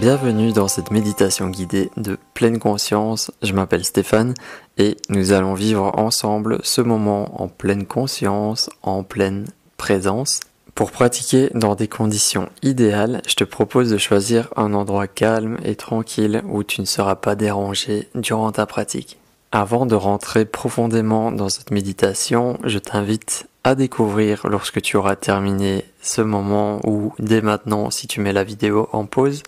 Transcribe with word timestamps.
Bienvenue 0.00 0.50
dans 0.50 0.66
cette 0.66 0.90
méditation 0.90 1.48
guidée 1.48 1.88
de 1.96 2.18
pleine 2.34 2.58
conscience. 2.58 3.30
Je 3.42 3.52
m'appelle 3.52 3.84
Stéphane 3.84 4.34
et 4.76 4.96
nous 5.08 5.32
allons 5.32 5.54
vivre 5.54 5.92
ensemble 5.96 6.58
ce 6.64 6.80
moment 6.80 7.40
en 7.40 7.46
pleine 7.46 7.86
conscience, 7.86 8.70
en 8.82 9.04
pleine 9.04 9.46
présence. 9.76 10.40
Pour 10.74 10.90
pratiquer 10.90 11.48
dans 11.54 11.76
des 11.76 11.86
conditions 11.86 12.48
idéales, 12.62 13.22
je 13.28 13.36
te 13.36 13.44
propose 13.44 13.90
de 13.90 13.98
choisir 13.98 14.48
un 14.56 14.74
endroit 14.74 15.06
calme 15.06 15.58
et 15.62 15.76
tranquille 15.76 16.42
où 16.48 16.64
tu 16.64 16.80
ne 16.80 16.86
seras 16.86 17.14
pas 17.14 17.36
dérangé 17.36 18.08
durant 18.16 18.50
ta 18.50 18.66
pratique. 18.66 19.20
Avant 19.52 19.86
de 19.86 19.94
rentrer 19.94 20.44
profondément 20.44 21.30
dans 21.30 21.48
cette 21.48 21.70
méditation, 21.70 22.58
je 22.64 22.80
t'invite 22.80 23.48
à 23.62 23.76
découvrir 23.76 24.46
lorsque 24.48 24.82
tu 24.82 24.96
auras 24.96 25.14
terminé 25.14 25.84
ce 26.02 26.20
moment 26.20 26.80
ou 26.84 27.14
dès 27.20 27.40
maintenant 27.40 27.90
si 27.90 28.08
tu 28.08 28.20
mets 28.20 28.32
la 28.32 28.44
vidéo 28.44 28.88
en 28.92 29.06
pause, 29.06 29.42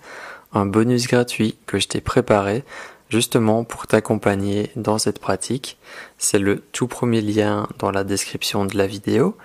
un 0.56 0.66
bonus 0.66 1.06
gratuit 1.06 1.56
que 1.66 1.78
je 1.78 1.88
t'ai 1.88 2.01
préparé 2.01 2.65
justement 3.09 3.65
pour 3.65 3.87
t'accompagner 3.87 4.70
dans 4.77 4.98
cette 4.98 5.19
pratique. 5.19 5.79
C'est 6.19 6.38
le 6.38 6.60
tout 6.73 6.88
premier 6.88 7.20
lien 7.20 7.69
dans 7.79 7.91
la 7.91 8.05
description 8.05 8.65
de 8.65 8.77
la 8.77 8.87
vidéo. 8.87 9.37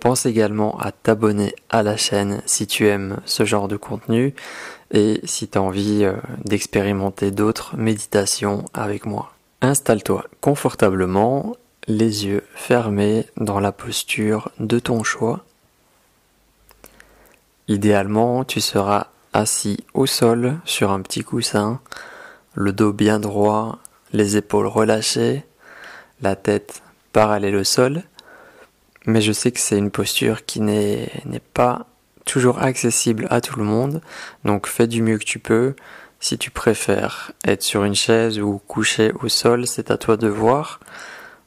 Pense 0.00 0.26
également 0.26 0.78
à 0.80 0.90
t'abonner 0.90 1.54
à 1.68 1.82
la 1.82 1.96
chaîne 1.96 2.42
si 2.46 2.66
tu 2.66 2.86
aimes 2.86 3.18
ce 3.24 3.44
genre 3.44 3.68
de 3.68 3.76
contenu 3.76 4.34
et 4.90 5.20
si 5.24 5.48
tu 5.48 5.58
as 5.58 5.62
envie 5.62 6.04
euh, 6.04 6.14
d'expérimenter 6.44 7.30
d'autres 7.30 7.76
méditations 7.76 8.64
avec 8.74 9.06
moi. 9.06 9.32
Installe-toi 9.60 10.24
confortablement, 10.40 11.54
les 11.86 12.26
yeux 12.26 12.44
fermés 12.54 13.26
dans 13.36 13.60
la 13.60 13.72
posture 13.72 14.50
de 14.58 14.78
ton 14.78 15.04
choix. 15.04 15.44
Idéalement, 17.68 18.44
tu 18.44 18.60
seras 18.60 19.11
assis 19.32 19.84
au 19.94 20.06
sol 20.06 20.58
sur 20.64 20.90
un 20.90 21.00
petit 21.00 21.22
coussin, 21.22 21.80
le 22.54 22.72
dos 22.72 22.92
bien 22.92 23.18
droit, 23.18 23.78
les 24.12 24.36
épaules 24.36 24.66
relâchées, 24.66 25.44
la 26.20 26.36
tête 26.36 26.82
parallèle 27.12 27.56
au 27.56 27.64
sol. 27.64 28.02
Mais 29.06 29.20
je 29.20 29.32
sais 29.32 29.50
que 29.50 29.58
c'est 29.58 29.78
une 29.78 29.90
posture 29.90 30.44
qui 30.44 30.60
n'est 30.60 31.10
pas 31.54 31.86
toujours 32.24 32.62
accessible 32.62 33.26
à 33.30 33.40
tout 33.40 33.58
le 33.58 33.64
monde, 33.64 34.00
donc 34.44 34.66
fais 34.66 34.86
du 34.86 35.02
mieux 35.02 35.18
que 35.18 35.24
tu 35.24 35.38
peux. 35.38 35.74
Si 36.20 36.38
tu 36.38 36.50
préfères 36.50 37.32
être 37.44 37.62
sur 37.62 37.82
une 37.82 37.96
chaise 37.96 38.38
ou 38.38 38.60
couché 38.68 39.12
au 39.22 39.28
sol, 39.28 39.66
c'est 39.66 39.90
à 39.90 39.98
toi 39.98 40.16
de 40.16 40.28
voir. 40.28 40.78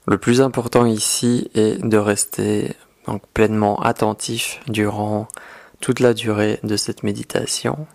Le 0.06 0.17
plus 0.17 0.41
important 0.41 0.86
ici 0.86 1.50
est 1.56 1.81
de 1.81 1.97
rester 1.97 2.75
donc 3.08 3.22
pleinement 3.33 3.81
attentif 3.81 4.59
durant 4.67 5.28
toute 5.81 6.00
la 6.00 6.14
durée 6.14 6.59
de 6.64 6.78
cette 6.78 7.04
méditation. 7.04 7.88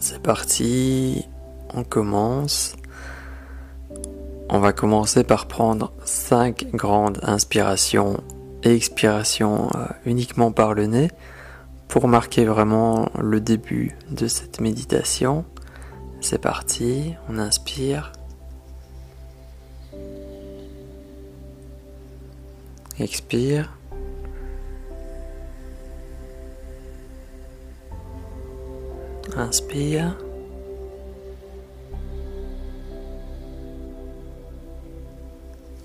C'est 0.00 0.20
parti, 0.20 1.28
on 1.72 1.84
commence. 1.84 2.74
On 4.48 4.58
va 4.58 4.72
commencer 4.72 5.22
par 5.22 5.46
prendre 5.46 5.92
5 6.04 6.72
grandes 6.74 7.20
inspirations 7.22 8.22
et 8.64 8.74
expirations 8.74 9.70
euh, 9.76 9.86
uniquement 10.04 10.50
par 10.50 10.74
le 10.74 10.86
nez 10.86 11.08
pour 11.92 12.08
marquer 12.08 12.46
vraiment 12.46 13.10
le 13.20 13.38
début 13.38 13.98
de 14.10 14.26
cette 14.26 14.62
méditation. 14.62 15.44
C'est 16.22 16.40
parti, 16.40 17.12
on 17.28 17.38
inspire. 17.38 18.12
Expire. 22.98 23.76
Inspire. 29.36 30.16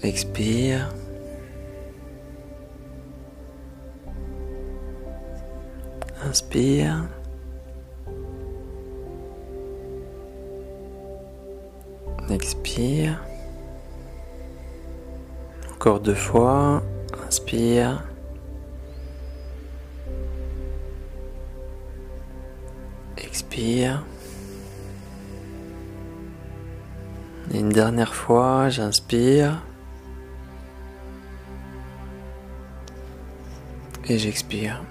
Expire. 0.04 0.90
Inspire. 6.30 7.08
Expire. 12.30 13.24
Encore 15.74 16.02
deux 16.02 16.14
fois. 16.14 16.84
Inspire. 17.26 18.04
Expire. 23.18 24.04
Une 27.54 27.70
dernière 27.70 28.14
fois, 28.14 28.68
j'inspire. 28.68 29.64
Et 34.10 34.18
j'expire. 34.18 34.82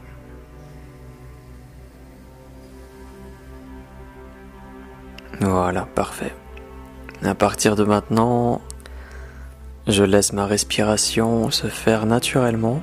Voilà, 5.41 5.87
parfait. 5.95 6.35
À 7.23 7.35
partir 7.35 7.77
de 7.77 7.85
maintenant, 7.85 8.61
je 9.87 10.03
laisse 10.03 10.33
ma 10.33 10.47
respiration 10.47 11.51
se 11.51 11.67
faire 11.67 12.07
naturellement. 12.07 12.83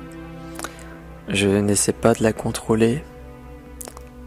Je 1.28 1.48
n'essaie 1.48 1.92
pas 1.92 2.14
de 2.14 2.22
la 2.22 2.32
contrôler. 2.32 3.02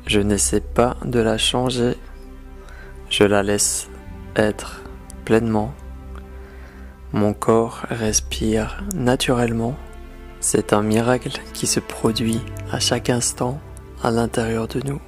Je 0.05 0.19
n'essaie 0.19 0.61
pas 0.61 0.97
de 1.05 1.19
la 1.19 1.37
changer. 1.37 1.95
Je 3.09 3.23
la 3.23 3.43
laisse 3.43 3.87
être 4.35 4.81
pleinement. 5.23 5.73
Mon 7.13 7.33
corps 7.33 7.85
respire 7.89 8.83
naturellement. 8.95 9.75
C'est 10.41 10.73
un 10.73 10.81
miracle 10.81 11.39
qui 11.53 11.65
se 11.65 11.79
produit 11.79 12.41
à 12.71 12.79
chaque 12.79 13.09
instant 13.09 13.59
à 14.03 14.11
l'intérieur 14.11 14.67
de 14.67 14.81
nous. 14.85 15.01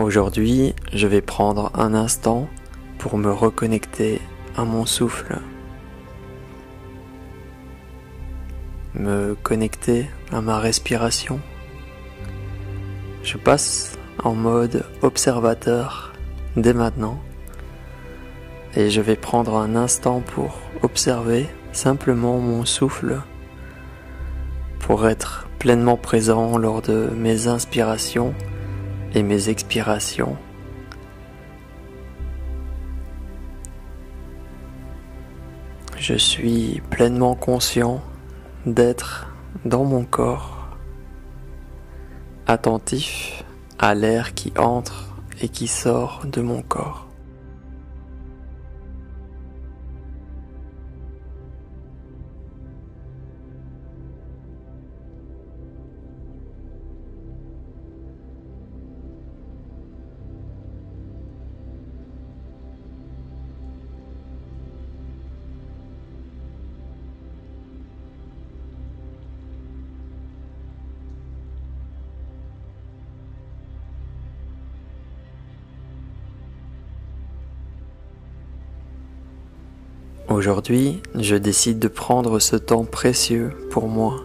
Aujourd'hui, 0.00 0.74
je 0.94 1.06
vais 1.06 1.20
prendre 1.20 1.70
un 1.74 1.92
instant 1.92 2.48
pour 2.96 3.18
me 3.18 3.30
reconnecter 3.30 4.18
à 4.56 4.64
mon 4.64 4.86
souffle, 4.86 5.36
me 8.94 9.34
connecter 9.42 10.08
à 10.32 10.40
ma 10.40 10.58
respiration. 10.58 11.38
Je 13.22 13.36
passe 13.36 13.98
en 14.24 14.34
mode 14.34 14.86
observateur 15.02 16.14
dès 16.56 16.72
maintenant. 16.72 17.20
Et 18.76 18.88
je 18.88 19.02
vais 19.02 19.16
prendre 19.16 19.58
un 19.58 19.76
instant 19.76 20.20
pour 20.20 20.60
observer 20.80 21.46
simplement 21.72 22.38
mon 22.38 22.64
souffle. 22.64 23.20
Pour 24.78 25.06
être 25.06 25.46
pleinement 25.58 25.98
présent 25.98 26.56
lors 26.56 26.80
de 26.80 27.10
mes 27.14 27.48
inspirations 27.48 28.32
et 29.14 29.22
mes 29.22 29.48
expirations. 29.48 30.36
Je 35.96 36.14
suis 36.14 36.80
pleinement 36.90 37.34
conscient 37.34 38.02
d'être 38.66 39.28
dans 39.64 39.84
mon 39.84 40.04
corps, 40.04 40.76
attentif 42.46 43.44
à 43.78 43.94
l'air 43.94 44.34
qui 44.34 44.52
entre 44.56 45.14
et 45.40 45.48
qui 45.48 45.66
sort 45.66 46.22
de 46.24 46.40
mon 46.40 46.62
corps. 46.62 47.09
Aujourd'hui, 80.30 81.02
je 81.16 81.34
décide 81.34 81.80
de 81.80 81.88
prendre 81.88 82.38
ce 82.38 82.54
temps 82.54 82.84
précieux 82.84 83.50
pour 83.68 83.88
moi, 83.88 84.20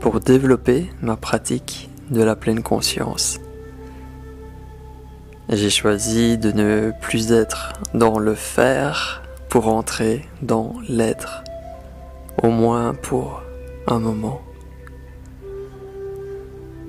pour 0.00 0.20
développer 0.20 0.86
ma 1.02 1.16
pratique 1.16 1.90
de 2.10 2.22
la 2.22 2.34
pleine 2.34 2.62
conscience. 2.62 3.38
J'ai 5.50 5.68
choisi 5.68 6.38
de 6.38 6.50
ne 6.50 6.92
plus 7.02 7.30
être 7.30 7.74
dans 7.92 8.18
le 8.18 8.34
faire 8.34 9.22
pour 9.50 9.68
entrer 9.68 10.24
dans 10.40 10.72
l'être, 10.88 11.44
au 12.42 12.48
moins 12.48 12.94
pour 12.94 13.42
un 13.86 13.98
moment. 13.98 14.40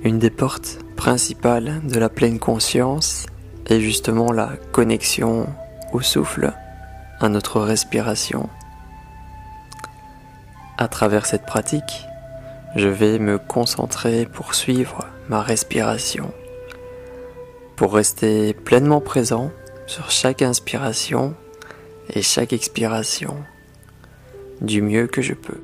Une 0.06 0.18
des 0.18 0.30
portes 0.32 0.80
principales 0.96 1.82
de 1.84 2.00
la 2.00 2.08
pleine 2.08 2.40
conscience 2.40 3.26
est 3.66 3.82
justement 3.82 4.32
la 4.32 4.52
connexion 4.72 5.46
au 5.92 6.00
souffle, 6.00 6.54
à 7.20 7.30
notre 7.30 7.62
respiration. 7.62 8.50
À 10.78 10.88
travers 10.88 11.26
cette 11.26 11.46
pratique, 11.46 12.06
je 12.76 12.88
vais 12.88 13.20
me 13.20 13.38
concentrer 13.38 14.26
pour 14.26 14.54
suivre 14.54 15.08
ma 15.30 15.42
respiration 15.42 16.32
pour 17.78 17.94
rester 17.94 18.54
pleinement 18.54 19.00
présent 19.00 19.52
sur 19.86 20.10
chaque 20.10 20.42
inspiration 20.42 21.36
et 22.10 22.24
chaque 22.24 22.52
expiration 22.52 23.38
du 24.62 24.82
mieux 24.82 25.06
que 25.06 25.22
je 25.22 25.36
peux. 25.36 25.62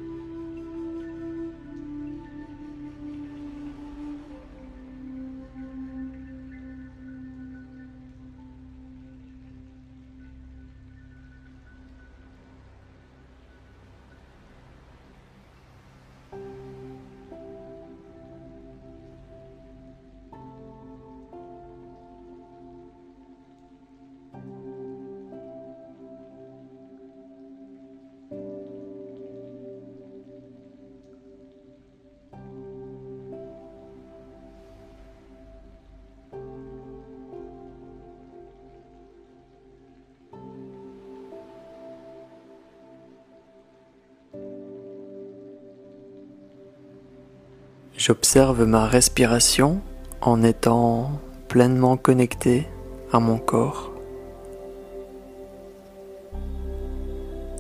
J'observe 48.06 48.66
ma 48.66 48.86
respiration 48.86 49.80
en 50.20 50.44
étant 50.44 51.10
pleinement 51.48 51.96
connecté 51.96 52.68
à 53.14 53.22
mon 53.22 53.38
corps. 53.38 53.94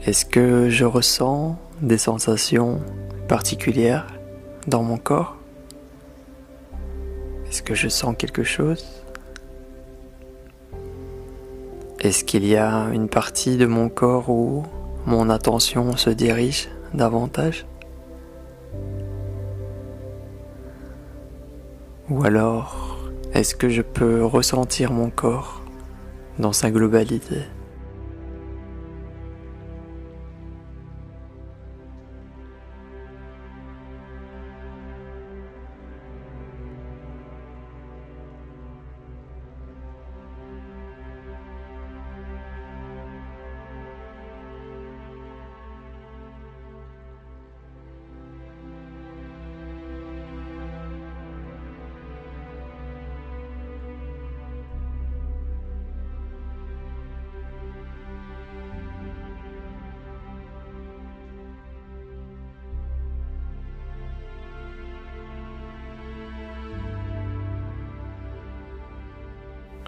Est-ce 0.05 0.25
que 0.25 0.69
je 0.69 0.83
ressens 0.83 1.57
des 1.81 1.97
sensations 1.97 2.81
particulières 3.29 4.05
dans 4.67 4.83
mon 4.83 4.97
corps? 4.97 5.37
Est-ce 7.47 7.63
que 7.63 7.73
je 7.73 7.87
sens 7.87 8.13
quelque 8.17 8.43
chose? 8.43 8.83
Est-ce 12.01 12.25
qu'il 12.25 12.45
y 12.45 12.57
a 12.57 12.89
une 12.91 13.07
partie 13.07 13.55
de 13.55 13.65
mon 13.65 13.87
corps 13.87 14.29
où 14.29 14.65
mon 15.05 15.29
attention 15.29 15.95
se 15.95 16.09
dirige 16.09 16.67
davantage? 16.93 17.65
Ou 22.09 22.25
alors, 22.25 22.99
est-ce 23.33 23.55
que 23.55 23.69
je 23.69 23.81
peux 23.81 24.25
ressentir 24.25 24.91
mon 24.91 25.09
corps 25.09 25.61
dans 26.37 26.51
sa 26.51 26.69
globalité? 26.69 27.37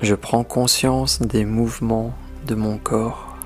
Je 0.01 0.13
prends 0.13 0.43
conscience 0.43 1.21
des 1.21 1.45
mouvements 1.45 2.13
de 2.45 2.53
mon 2.53 2.77
corps, 2.77 3.37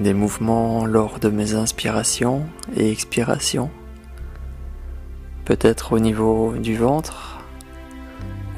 des 0.00 0.12
mouvements 0.12 0.86
lors 0.86 1.20
de 1.20 1.28
mes 1.28 1.54
inspirations 1.54 2.46
et 2.76 2.90
expirations, 2.90 3.70
peut-être 5.44 5.92
au 5.92 6.00
niveau 6.00 6.56
du 6.56 6.76
ventre 6.76 7.38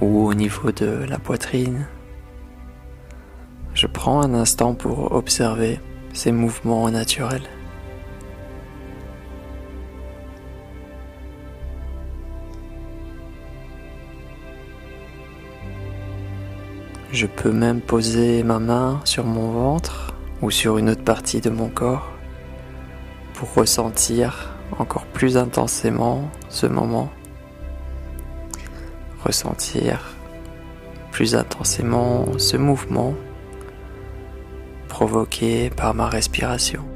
ou 0.00 0.26
au 0.26 0.32
niveau 0.32 0.72
de 0.72 1.04
la 1.06 1.18
poitrine. 1.18 1.86
Je 3.74 3.86
prends 3.86 4.22
un 4.22 4.32
instant 4.32 4.74
pour 4.74 5.12
observer 5.12 5.78
ces 6.14 6.32
mouvements 6.32 6.90
naturels. 6.90 7.51
Je 17.12 17.26
peux 17.26 17.52
même 17.52 17.82
poser 17.82 18.42
ma 18.42 18.58
main 18.58 19.02
sur 19.04 19.26
mon 19.26 19.50
ventre 19.50 20.14
ou 20.40 20.50
sur 20.50 20.78
une 20.78 20.88
autre 20.88 21.04
partie 21.04 21.42
de 21.42 21.50
mon 21.50 21.68
corps 21.68 22.10
pour 23.34 23.52
ressentir 23.52 24.54
encore 24.78 25.04
plus 25.04 25.36
intensément 25.36 26.30
ce 26.48 26.66
moment. 26.66 27.10
Ressentir 29.26 30.14
plus 31.10 31.34
intensément 31.34 32.24
ce 32.38 32.56
mouvement 32.56 33.12
provoqué 34.88 35.68
par 35.68 35.92
ma 35.92 36.08
respiration. 36.08 36.91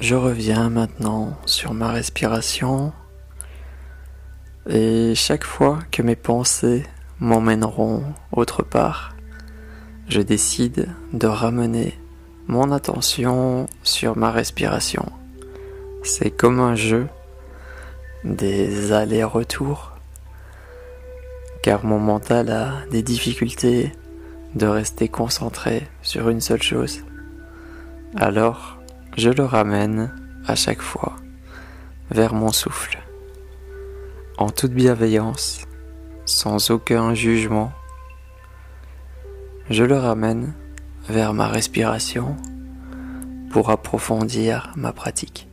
Je 0.00 0.14
reviens 0.14 0.70
maintenant 0.70 1.36
sur 1.44 1.74
ma 1.74 1.92
respiration 1.92 2.94
et 4.66 5.14
chaque 5.14 5.44
fois 5.44 5.80
que 5.90 6.00
mes 6.00 6.16
pensées 6.16 6.84
m'emmèneront 7.18 8.04
autre 8.32 8.62
part, 8.62 9.14
je 10.08 10.22
décide 10.22 10.88
de 11.12 11.26
ramener 11.26 11.98
mon 12.46 12.72
attention 12.72 13.66
sur 13.82 14.16
ma 14.16 14.30
respiration. 14.30 15.04
C'est 16.02 16.30
comme 16.30 16.60
un 16.60 16.76
jeu, 16.76 17.06
des 18.24 18.92
allers-retours, 18.92 19.92
car 21.62 21.84
mon 21.84 21.98
mental 21.98 22.50
a 22.50 22.72
des 22.90 23.02
difficultés 23.02 23.92
de 24.54 24.66
rester 24.66 25.08
concentré 25.08 25.86
sur 26.00 26.30
une 26.30 26.40
seule 26.40 26.62
chose. 26.62 27.04
Alors, 28.16 28.79
je 29.16 29.30
le 29.30 29.44
ramène 29.44 30.12
à 30.46 30.54
chaque 30.54 30.80
fois 30.80 31.16
vers 32.10 32.34
mon 32.34 32.52
souffle, 32.52 32.98
en 34.38 34.50
toute 34.50 34.72
bienveillance, 34.72 35.66
sans 36.24 36.70
aucun 36.70 37.14
jugement. 37.14 37.72
Je 39.68 39.84
le 39.84 39.96
ramène 39.96 40.54
vers 41.08 41.34
ma 41.34 41.48
respiration 41.48 42.36
pour 43.50 43.70
approfondir 43.70 44.72
ma 44.76 44.92
pratique. 44.92 45.49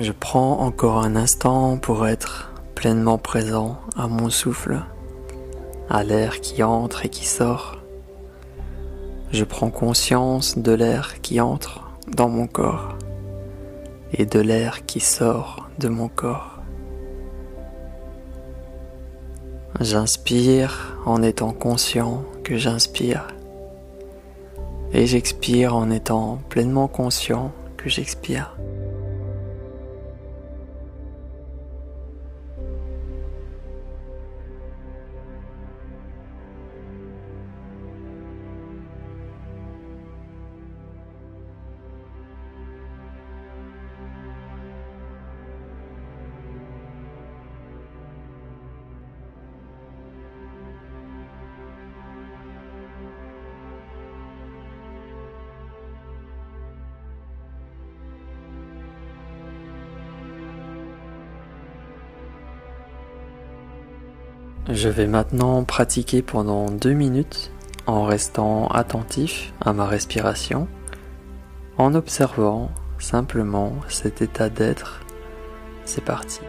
Je 0.00 0.12
prends 0.12 0.60
encore 0.60 0.98
un 0.98 1.16
instant 1.16 1.76
pour 1.76 2.06
être 2.06 2.52
pleinement 2.76 3.18
présent 3.18 3.80
à 3.96 4.06
mon 4.06 4.30
souffle, 4.30 4.80
à 5.90 6.04
l'air 6.04 6.40
qui 6.40 6.62
entre 6.62 7.04
et 7.04 7.08
qui 7.08 7.26
sort. 7.26 7.78
Je 9.32 9.42
prends 9.42 9.70
conscience 9.70 10.56
de 10.56 10.70
l'air 10.70 11.20
qui 11.20 11.40
entre 11.40 11.90
dans 12.06 12.28
mon 12.28 12.46
corps 12.46 12.94
et 14.12 14.24
de 14.24 14.38
l'air 14.38 14.86
qui 14.86 15.00
sort 15.00 15.68
de 15.80 15.88
mon 15.88 16.06
corps. 16.06 16.60
J'inspire 19.80 20.96
en 21.06 21.24
étant 21.24 21.52
conscient 21.52 22.22
que 22.44 22.56
j'inspire 22.56 23.26
et 24.92 25.06
j'expire 25.06 25.74
en 25.74 25.90
étant 25.90 26.38
pleinement 26.50 26.86
conscient 26.86 27.50
que 27.76 27.88
j'expire. 27.88 28.56
Je 64.70 64.90
vais 64.90 65.06
maintenant 65.06 65.64
pratiquer 65.64 66.20
pendant 66.20 66.70
deux 66.70 66.92
minutes 66.92 67.50
en 67.86 68.04
restant 68.04 68.66
attentif 68.68 69.54
à 69.62 69.72
ma 69.72 69.86
respiration, 69.86 70.68
en 71.78 71.94
observant 71.94 72.70
simplement 72.98 73.72
cet 73.88 74.20
état 74.20 74.50
d'être. 74.50 75.00
C'est 75.86 76.04
parti. 76.04 76.40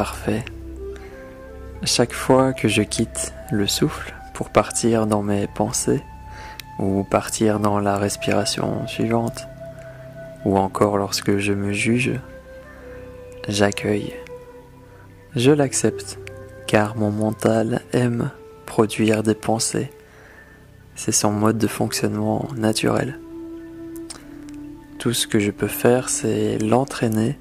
Parfait. 0.00 0.46
Chaque 1.82 2.14
fois 2.14 2.54
que 2.54 2.68
je 2.68 2.80
quitte 2.80 3.34
le 3.52 3.66
souffle 3.66 4.14
pour 4.32 4.48
partir 4.48 5.06
dans 5.06 5.22
mes 5.22 5.46
pensées, 5.46 6.02
ou 6.78 7.04
partir 7.04 7.60
dans 7.60 7.78
la 7.80 7.98
respiration 7.98 8.86
suivante, 8.86 9.46
ou 10.46 10.56
encore 10.56 10.96
lorsque 10.96 11.36
je 11.36 11.52
me 11.52 11.74
juge, 11.74 12.18
j'accueille. 13.46 14.14
Je 15.36 15.50
l'accepte, 15.50 16.18
car 16.66 16.96
mon 16.96 17.10
mental 17.10 17.82
aime 17.92 18.30
produire 18.64 19.22
des 19.22 19.34
pensées. 19.34 19.90
C'est 20.94 21.12
son 21.12 21.30
mode 21.30 21.58
de 21.58 21.66
fonctionnement 21.66 22.48
naturel. 22.56 23.20
Tout 24.98 25.12
ce 25.12 25.26
que 25.26 25.40
je 25.40 25.50
peux 25.50 25.68
faire, 25.84 26.08
c'est 26.08 26.56
l'entraîner 26.56 27.36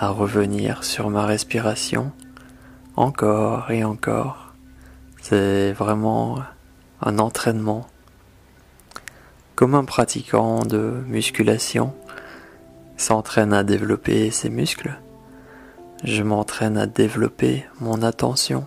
à 0.00 0.10
revenir 0.10 0.84
sur 0.84 1.10
ma 1.10 1.26
respiration 1.26 2.12
encore 2.94 3.70
et 3.72 3.82
encore. 3.82 4.54
C'est 5.20 5.72
vraiment 5.72 6.38
un 7.02 7.18
entraînement. 7.18 7.84
Comme 9.56 9.74
un 9.74 9.84
pratiquant 9.84 10.64
de 10.64 11.02
musculation 11.08 11.92
s'entraîne 12.96 13.52
à 13.52 13.64
développer 13.64 14.30
ses 14.30 14.50
muscles, 14.50 15.00
je 16.04 16.22
m'entraîne 16.22 16.78
à 16.78 16.86
développer 16.86 17.66
mon 17.80 18.02
attention, 18.02 18.66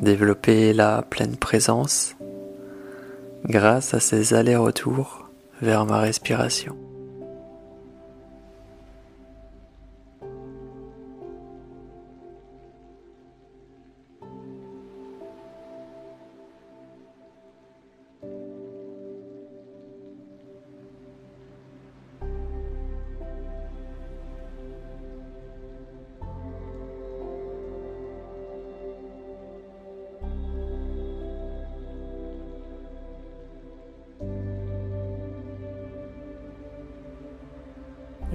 développer 0.00 0.72
la 0.72 1.02
pleine 1.02 1.36
présence 1.36 2.14
grâce 3.44 3.92
à 3.92 3.98
ces 3.98 4.34
allers-retours 4.34 5.28
vers 5.60 5.84
ma 5.84 5.98
respiration. 5.98 6.76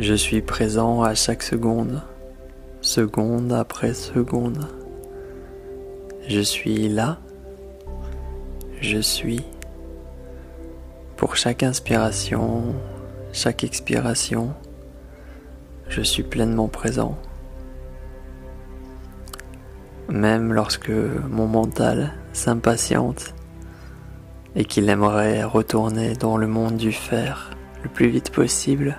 Je 0.08 0.14
suis 0.14 0.42
présent 0.42 1.04
à 1.04 1.16
chaque 1.16 1.44
seconde, 1.44 2.02
seconde 2.80 3.52
après 3.52 3.94
seconde. 3.94 4.66
Je 6.30 6.40
suis 6.40 6.88
là, 6.88 7.18
je 8.80 9.00
suis. 9.00 9.44
Pour 11.18 11.36
chaque 11.36 11.62
inspiration, 11.62 12.64
chaque 13.34 13.66
expiration, 13.66 14.54
je 15.90 16.02
suis 16.02 16.24
pleinement 16.24 16.70
présent. 16.70 17.18
Même 20.08 20.54
lorsque 20.54 20.90
mon 21.30 21.48
mental 21.48 22.14
s'impatiente 22.32 23.36
et 24.56 24.64
qu'il 24.64 24.88
aimerait 24.88 25.44
retourner 25.44 26.14
dans 26.14 26.38
le 26.38 26.48
monde 26.48 26.78
du 26.78 26.94
faire 26.94 27.52
le 27.84 27.90
plus 27.90 28.08
vite 28.08 28.32
possible, 28.32 28.96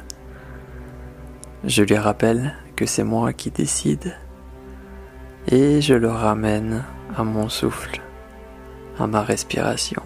je 1.65 1.83
lui 1.83 1.97
rappelle 1.97 2.55
que 2.77 2.87
c'est 2.87 3.05
moi 3.05 3.33
qui 3.33 3.51
décide 3.51 4.17
et 5.49 5.81
je 5.81 5.95
le 5.95 6.09
ramène 6.09 6.85
à 7.17 7.25
mon 7.25 7.49
souffle, 7.49 8.01
à 8.99 9.07
ma 9.07 9.23
respiration. 9.23 10.03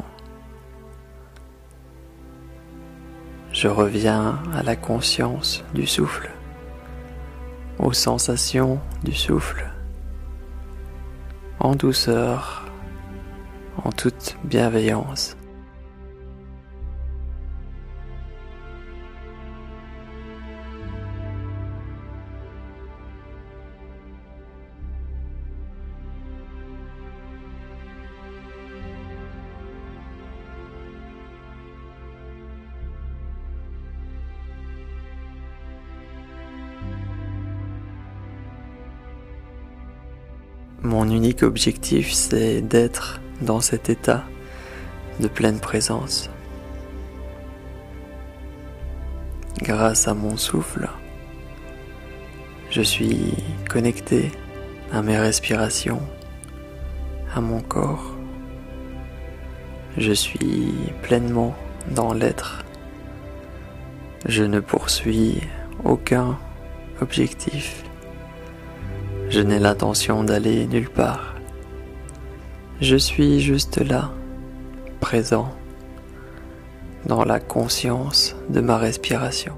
Je 3.52 3.68
reviens 3.68 4.40
à 4.54 4.62
la 4.62 4.76
conscience 4.76 5.62
du 5.74 5.86
souffle, 5.86 6.30
aux 7.78 7.92
sensations 7.92 8.80
du 9.04 9.12
souffle, 9.12 9.70
en 11.60 11.74
douceur, 11.74 12.64
en 13.84 13.92
toute 13.92 14.36
bienveillance. 14.44 15.36
Mon 40.84 41.08
unique 41.08 41.44
objectif, 41.44 42.12
c'est 42.12 42.60
d'être 42.60 43.20
dans 43.40 43.60
cet 43.60 43.88
état 43.88 44.24
de 45.20 45.28
pleine 45.28 45.60
présence. 45.60 46.28
Grâce 49.62 50.08
à 50.08 50.14
mon 50.14 50.36
souffle, 50.36 50.88
je 52.70 52.82
suis 52.82 53.32
connecté 53.70 54.32
à 54.92 55.02
mes 55.02 55.16
respirations, 55.16 56.02
à 57.32 57.40
mon 57.40 57.60
corps. 57.60 58.16
Je 59.98 60.12
suis 60.12 60.74
pleinement 61.02 61.54
dans 61.92 62.12
l'être. 62.12 62.64
Je 64.26 64.42
ne 64.42 64.58
poursuis 64.58 65.42
aucun 65.84 66.36
objectif 67.00 67.84
je 69.32 69.40
n'ai 69.40 69.58
l'intention 69.58 70.24
d'aller 70.24 70.66
nulle 70.66 70.90
part. 70.90 71.34
Je 72.82 72.96
suis 72.96 73.40
juste 73.40 73.78
là, 73.78 74.10
présent, 75.00 75.48
dans 77.06 77.24
la 77.24 77.40
conscience 77.40 78.36
de 78.50 78.60
ma 78.60 78.76
respiration. 78.76 79.54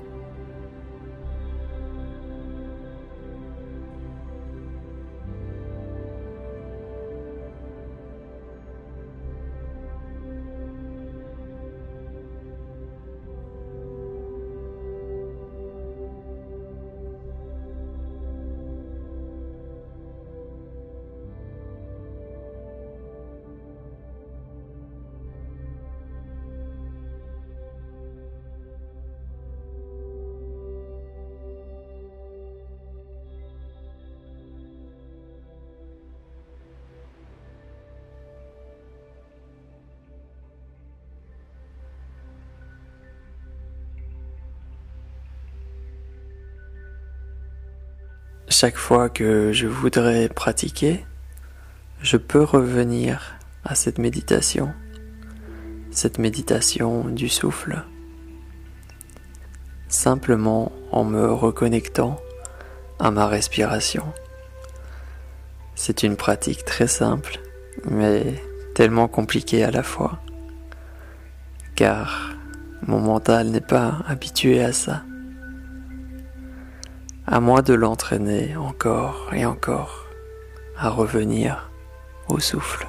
Chaque 48.57 48.77
fois 48.77 49.09
que 49.09 49.53
je 49.53 49.67
voudrais 49.67 50.29
pratiquer, 50.29 51.05
je 52.01 52.17
peux 52.17 52.45
revenir 52.45 53.35
à 53.65 53.75
cette 53.75 53.99
méditation, 53.99 54.73
cette 55.91 56.19
méditation 56.19 57.07
du 57.07 57.29
souffle, 57.29 57.83
simplement 59.89 60.71
en 60.93 61.03
me 61.03 61.33
reconnectant 61.33 62.21
à 63.01 63.11
ma 63.11 63.27
respiration. 63.27 64.05
C'est 65.75 66.05
une 66.05 66.15
pratique 66.15 66.65
très 66.65 66.87
simple, 66.87 67.41
mais 67.91 68.41
tellement 68.77 69.09
compliquée 69.09 69.65
à 69.65 69.73
la 69.73 69.83
fois, 69.83 70.21
car 71.75 72.31
mon 72.87 73.01
mental 73.01 73.49
n'est 73.49 73.61
pas 73.61 73.99
habitué 74.07 74.63
à 74.63 74.73
ça. 74.73 75.03
À 77.27 77.41
moi 77.41 77.63
de 77.63 77.73
l'entraîner 77.73 78.55
encore 78.57 79.31
et 79.33 79.47
encore 79.47 80.07
à 80.77 80.91
revenir 80.91 81.71
au 82.29 82.39
souffle. 82.39 82.87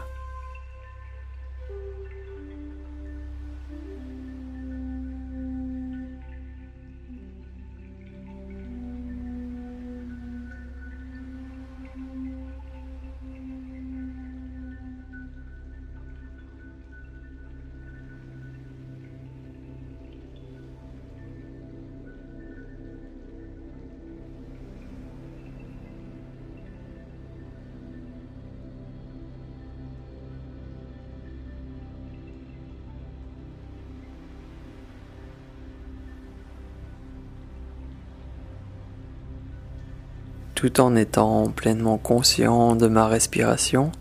Tout 40.66 40.82
en 40.82 40.96
étant 40.96 41.52
pleinement 41.52 42.00
conscient 42.00 42.76
de 42.76 42.88
ma 42.88 43.08
respiration, 43.08 43.92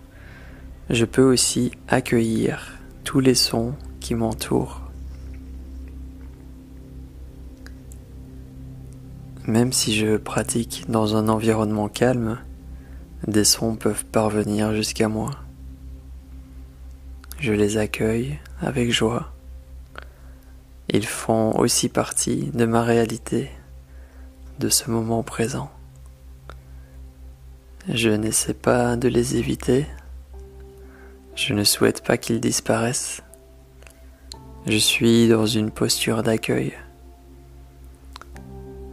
je 0.89 1.05
peux 1.05 1.23
aussi 1.23 1.73
accueillir 1.89 2.79
tous 3.05 3.21
les 3.21 3.35
sons 3.35 3.75
qui 4.01 4.15
m'entourent. 4.15 4.81
Même 9.47 9.75
si 9.75 9.95
je 9.95 10.17
pratique 10.17 10.87
dans 10.89 11.17
un 11.17 11.29
environnement 11.29 11.91
calme, 11.91 12.39
des 13.29 13.45
sons 13.45 13.77
peuvent 13.77 14.07
parvenir 14.07 14.75
jusqu'à 14.75 15.09
moi. 15.09 15.33
Je 17.41 17.53
les 17.53 17.77
accueille 17.77 18.39
avec 18.63 18.91
joie. 18.91 19.35
Ils 20.89 21.05
font 21.05 21.59
aussi 21.59 21.91
partie 21.91 22.51
de 22.55 22.65
ma 22.65 22.83
réalité, 22.83 23.51
de 24.61 24.71
ce 24.71 24.91
moment 24.91 25.23
présent. 25.23 25.71
Je 27.89 28.09
n'essaie 28.09 28.55
pas 28.55 28.97
de 28.97 29.09
les 29.09 29.37
éviter. 29.37 29.87
Je 31.35 31.53
ne 31.53 31.65
souhaite 31.65 32.03
pas 32.03 32.17
qu'ils 32.17 32.41
disparaissent. 32.41 33.23
Je 34.67 34.79
suis 34.79 35.29
dans 35.29 35.45
une 35.45 35.71
posture 35.71 36.23
d'accueil. 36.23 36.73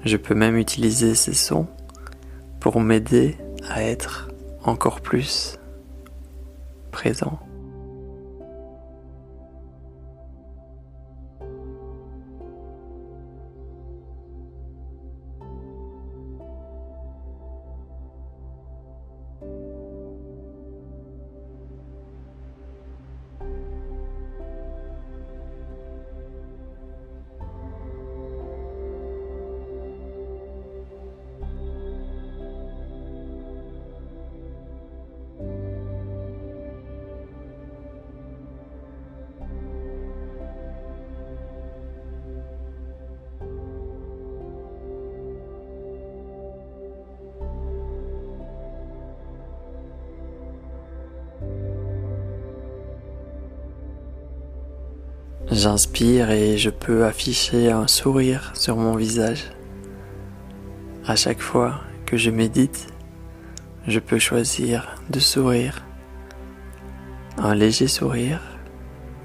Je 0.03 0.17
peux 0.17 0.35
même 0.35 0.57
utiliser 0.57 1.15
ces 1.15 1.33
sons 1.33 1.67
pour 2.59 2.81
m'aider 2.81 3.37
à 3.69 3.81
être 3.81 4.29
encore 4.63 4.99
plus 4.99 5.57
présent. 6.91 7.39
J'inspire 55.51 56.31
et 56.31 56.57
je 56.57 56.69
peux 56.69 57.03
afficher 57.03 57.71
un 57.71 57.85
sourire 57.85 58.51
sur 58.53 58.77
mon 58.77 58.95
visage. 58.95 59.51
À 61.05 61.17
chaque 61.17 61.41
fois 61.41 61.81
que 62.05 62.15
je 62.15 62.29
médite, 62.29 62.87
je 63.85 63.99
peux 63.99 64.17
choisir 64.17 64.95
de 65.09 65.19
sourire. 65.19 65.83
Un 67.37 67.53
léger 67.53 67.89
sourire 67.89 68.39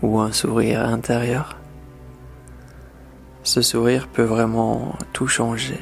ou 0.03 0.19
un 0.19 0.33
sourire 0.33 0.81
intérieur. 0.81 1.59
Ce 3.45 3.63
sourire 3.63 4.09
peut 4.09 4.25
vraiment 4.25 4.97
tout 5.13 5.29
changer. 5.29 5.79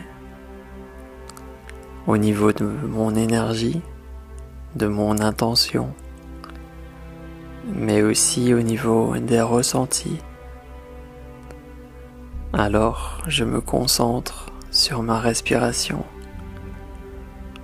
Au 2.07 2.19
niveau 2.19 2.53
de 2.53 2.67
mon 2.67 3.15
énergie, 3.15 3.81
de 4.77 4.89
mon 4.89 5.21
intention, 5.21 5.95
mais 7.65 8.03
aussi 8.03 8.53
au 8.53 8.61
niveau 8.61 9.17
des 9.17 9.41
ressentis 9.41 10.21
alors 12.59 13.19
je 13.27 13.45
me 13.45 13.61
concentre 13.61 14.47
sur 14.71 15.03
ma 15.03 15.19
respiration 15.19 16.05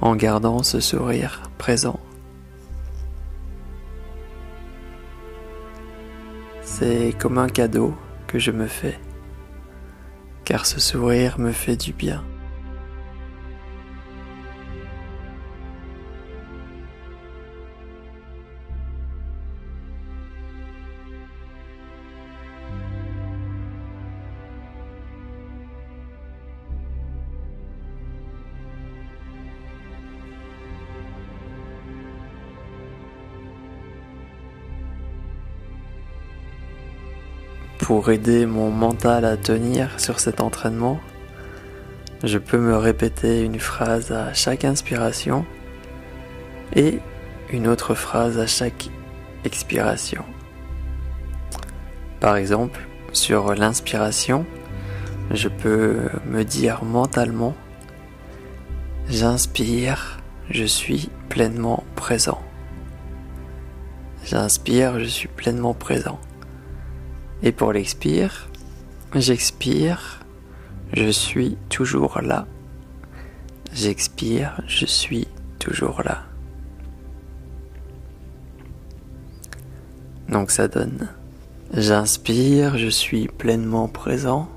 en 0.00 0.16
gardant 0.16 0.62
ce 0.62 0.80
sourire 0.80 1.42
présent. 1.58 2.00
C'est 6.62 7.14
comme 7.18 7.38
un 7.38 7.48
cadeau 7.48 7.94
que 8.26 8.38
je 8.38 8.50
me 8.50 8.66
fais, 8.66 8.98
car 10.44 10.66
ce 10.66 10.80
sourire 10.80 11.38
me 11.38 11.52
fait 11.52 11.76
du 11.76 11.92
bien. 11.92 12.24
Pour 37.80 38.10
aider 38.10 38.46
mon 38.46 38.70
mental 38.70 39.24
à 39.24 39.36
tenir 39.36 39.98
sur 39.98 40.20
cet 40.20 40.40
entraînement, 40.40 41.00
je 42.22 42.38
peux 42.38 42.58
me 42.58 42.76
répéter 42.76 43.42
une 43.42 43.58
phrase 43.58 44.12
à 44.12 44.32
chaque 44.34 44.64
inspiration 44.64 45.44
et 46.76 47.00
une 47.50 47.66
autre 47.66 47.94
phrase 47.94 48.38
à 48.38 48.46
chaque 48.46 48.90
expiration. 49.44 50.24
Par 52.20 52.36
exemple, 52.36 52.86
sur 53.12 53.54
l'inspiration, 53.54 54.44
je 55.32 55.48
peux 55.48 56.08
me 56.26 56.44
dire 56.44 56.84
mentalement 56.84 57.56
J'inspire, 59.08 60.20
je 60.50 60.64
suis 60.64 61.08
pleinement 61.28 61.82
présent. 61.96 62.40
J'inspire, 64.24 65.00
je 65.00 65.06
suis 65.06 65.28
pleinement 65.28 65.74
présent. 65.74 66.20
Et 67.42 67.52
pour 67.52 67.72
l'expire, 67.72 68.48
j'expire, 69.14 70.20
je 70.92 71.10
suis 71.10 71.56
toujours 71.68 72.20
là. 72.22 72.46
J'expire, 73.72 74.60
je 74.66 74.84
suis 74.86 75.26
toujours 75.58 76.02
là. 76.02 76.24
Donc 80.28 80.50
ça 80.50 80.68
donne 80.68 81.08
J'inspire, 81.72 82.76
je 82.76 82.88
suis 82.88 83.28
pleinement 83.28 83.86
présent. 83.86 84.48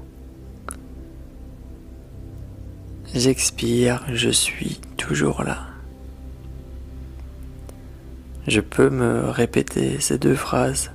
J'expire, 3.14 4.04
je 4.12 4.32
suis 4.32 4.82
toujours 4.98 5.44
là. 5.44 5.68
Je 8.48 8.62
peux 8.62 8.90
me 8.90 9.30
répéter 9.30 10.00
ces 10.00 10.18
deux 10.18 10.34
phrases 10.34 10.90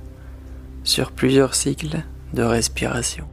sur 0.83 1.11
plusieurs 1.11 1.55
cycles 1.55 2.03
de 2.33 2.43
respiration. 2.43 3.27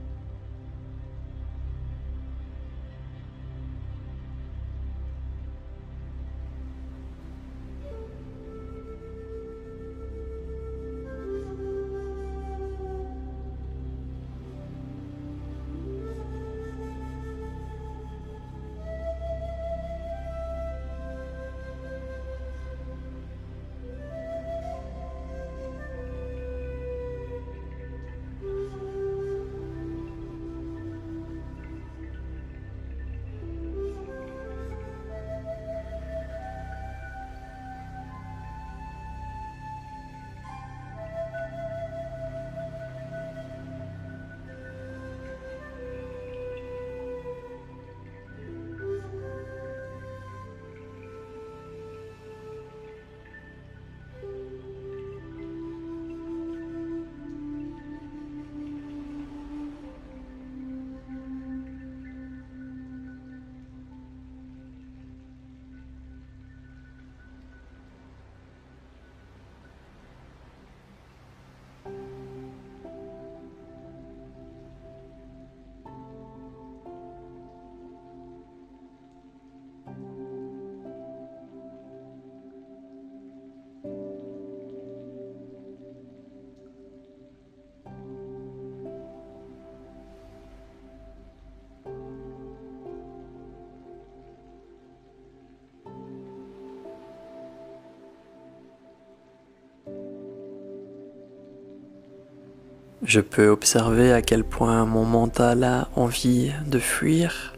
Je 103.06 103.20
peux 103.20 103.50
observer 103.50 104.12
à 104.12 104.20
quel 104.20 104.42
point 104.42 104.84
mon 104.84 105.04
mental 105.04 105.62
a 105.62 105.86
envie 105.94 106.50
de 106.66 106.80
fuir, 106.80 107.54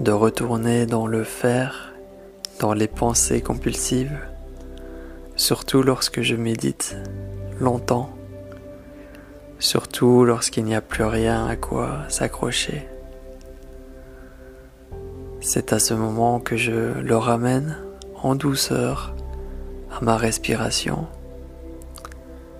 de 0.00 0.12
retourner 0.12 0.84
dans 0.84 1.06
le 1.06 1.24
faire, 1.24 1.94
dans 2.60 2.74
les 2.74 2.88
pensées 2.88 3.40
compulsives, 3.40 4.18
surtout 5.34 5.82
lorsque 5.82 6.20
je 6.20 6.36
médite 6.36 6.94
longtemps, 7.58 8.10
surtout 9.58 10.26
lorsqu'il 10.26 10.64
n'y 10.64 10.74
a 10.74 10.82
plus 10.82 11.04
rien 11.04 11.46
à 11.46 11.56
quoi 11.56 12.00
s'accrocher. 12.10 12.86
C'est 15.40 15.72
à 15.72 15.78
ce 15.78 15.94
moment 15.94 16.38
que 16.38 16.58
je 16.58 17.00
le 17.00 17.16
ramène 17.16 17.78
en 18.22 18.34
douceur 18.34 19.14
à 19.90 20.04
ma 20.04 20.18
respiration, 20.18 21.06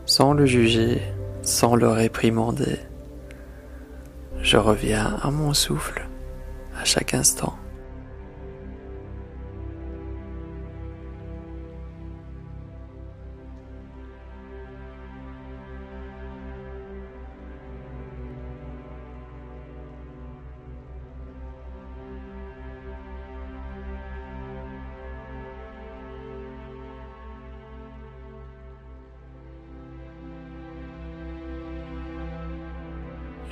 sans 0.07 0.33
le 0.33 0.47
juger, 0.47 1.03
sans 1.43 1.75
le 1.75 1.89
réprimander. 1.89 2.79
Je 4.41 4.57
reviens 4.57 5.19
à 5.23 5.31
mon 5.31 5.55
souffle 5.55 6.09
à 6.81 6.85
chaque 6.85 7.15
instant. 7.15 7.55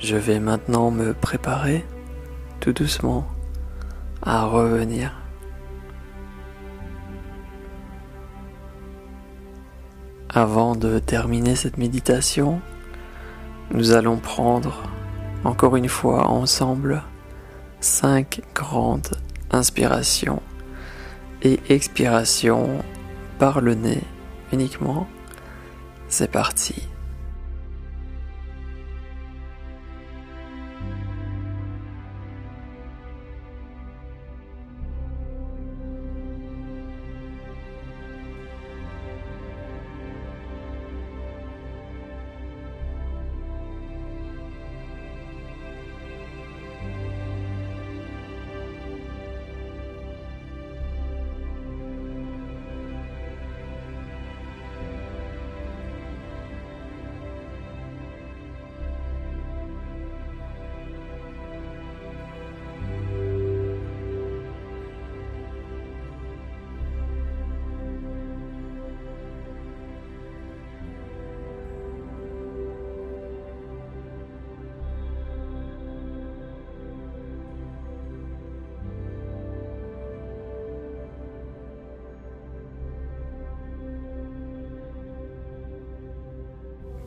Je 0.01 0.15
vais 0.15 0.39
maintenant 0.39 0.89
me 0.89 1.13
préparer 1.13 1.85
tout 2.59 2.73
doucement 2.73 3.27
à 4.23 4.45
revenir. 4.45 5.11
Avant 10.27 10.75
de 10.75 10.97
terminer 10.97 11.55
cette 11.55 11.77
méditation, 11.77 12.61
nous 13.69 13.91
allons 13.91 14.17
prendre 14.17 14.81
encore 15.43 15.75
une 15.75 15.89
fois 15.89 16.29
ensemble 16.29 17.03
cinq 17.79 18.41
grandes 18.55 19.19
inspirations 19.51 20.41
et 21.43 21.59
expirations 21.69 22.79
par 23.37 23.61
le 23.61 23.75
nez 23.75 24.01
uniquement. 24.51 25.07
C'est 26.07 26.31
parti. 26.31 26.90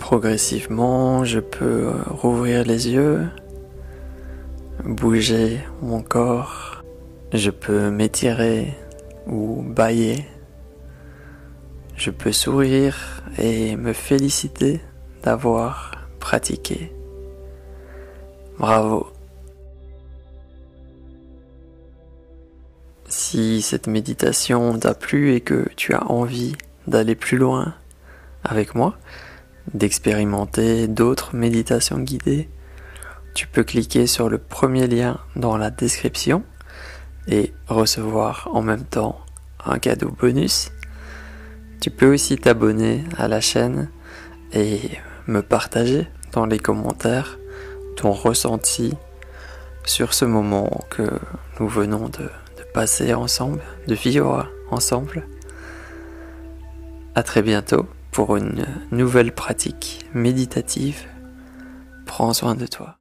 Progressivement, 0.04 1.24
je 1.24 1.40
peux 1.40 1.90
rouvrir 2.10 2.62
les 2.64 2.90
yeux, 2.90 3.26
bouger 4.84 5.60
mon 5.80 6.02
corps, 6.02 6.84
je 7.32 7.48
peux 7.48 7.88
m'étirer 7.88 8.74
ou 9.26 9.62
bailler, 9.62 10.26
je 11.96 12.10
peux 12.10 12.32
sourire 12.32 13.22
et 13.38 13.76
me 13.76 13.94
féliciter 13.94 14.82
d'avoir 15.22 15.92
pratiqué. 16.20 16.92
Bravo. 18.58 19.06
Si 23.08 23.62
cette 23.62 23.86
méditation 23.86 24.78
t'a 24.78 24.92
plu 24.92 25.32
et 25.32 25.40
que 25.40 25.66
tu 25.76 25.94
as 25.94 26.10
envie 26.10 26.56
d'aller 26.86 27.14
plus 27.14 27.38
loin 27.38 27.72
avec 28.44 28.74
moi, 28.74 28.98
d'expérimenter 29.72 30.88
d'autres 30.88 31.34
méditations 31.34 31.98
guidées, 31.98 32.48
tu 33.34 33.46
peux 33.46 33.64
cliquer 33.64 34.06
sur 34.06 34.28
le 34.28 34.38
premier 34.38 34.86
lien 34.86 35.18
dans 35.34 35.56
la 35.56 35.70
description 35.70 36.44
et 37.26 37.52
recevoir 37.66 38.48
en 38.52 38.62
même 38.62 38.84
temps 38.84 39.20
un 39.64 39.78
cadeau 39.78 40.10
bonus. 40.10 40.70
Tu 41.80 41.90
peux 41.90 42.12
aussi 42.12 42.36
t'abonner 42.36 43.04
à 43.18 43.28
la 43.28 43.40
chaîne 43.40 43.88
et 44.52 44.80
me 45.26 45.42
partager 45.42 46.06
dans 46.32 46.46
les 46.46 46.58
commentaires 46.58 47.38
ton 47.96 48.12
ressenti 48.12 48.94
sur 49.84 50.14
ce 50.14 50.24
moment 50.24 50.84
que 50.90 51.08
nous 51.60 51.68
venons 51.68 52.08
de, 52.08 52.30
passer 52.72 53.14
ensemble, 53.14 53.60
de 53.86 53.94
vivre 53.94 54.48
ensemble. 54.70 55.24
À 57.14 57.22
très 57.22 57.42
bientôt 57.42 57.86
pour 58.14 58.36
une 58.36 58.64
nouvelle 58.92 59.32
pratique 59.32 60.06
méditative. 60.14 61.02
Prends 62.06 62.32
soin 62.32 62.54
de 62.54 62.64
toi. 62.64 62.96